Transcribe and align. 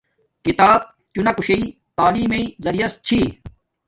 کتاب 0.45 0.79
چھوناکوشݵ 1.13 1.61
تعیم 1.95 2.27
بݵ 2.31 2.43
زریعے 2.63 2.87
چھی 3.07 3.19